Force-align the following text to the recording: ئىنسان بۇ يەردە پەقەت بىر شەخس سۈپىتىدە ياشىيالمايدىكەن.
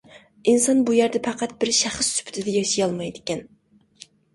ئىنسان 0.53 0.81
بۇ 0.87 0.95
يەردە 1.01 1.21
پەقەت 1.29 1.55
بىر 1.61 1.75
شەخس 1.83 2.13
سۈپىتىدە 2.19 2.59
ياشىيالمايدىكەن. 2.59 3.51